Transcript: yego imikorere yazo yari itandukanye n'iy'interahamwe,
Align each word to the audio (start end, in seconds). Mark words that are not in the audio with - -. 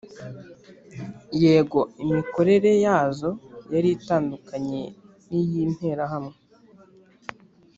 yego 1.43 1.79
imikorere 2.03 2.71
yazo 2.85 3.29
yari 3.73 3.89
itandukanye 3.97 4.81
n'iy'interahamwe, 5.29 6.35